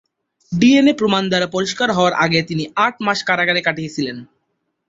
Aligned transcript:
DNA 0.51 0.93
প্রমাণ 0.93 1.23
দ্বারা 1.29 1.47
পরিষ্কার 1.47 1.89
হওয়ার 1.91 2.13
আগে 2.25 2.39
তিনি 2.43 2.63
আট 2.85 2.95
মাস 3.05 3.19
কারাগারে 3.27 3.61
কাটিয়েছিলেন। 3.63 4.17